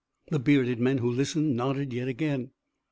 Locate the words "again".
2.07-2.49